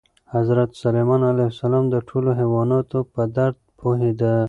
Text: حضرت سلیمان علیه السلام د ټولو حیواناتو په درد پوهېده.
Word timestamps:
حضرت 0.35 0.69
سلیمان 0.83 1.21
علیه 1.31 1.47
السلام 1.53 1.85
د 1.89 1.95
ټولو 2.07 2.29
حیواناتو 2.39 2.99
په 3.13 3.21
درد 3.37 3.57
پوهېده. 3.79 4.33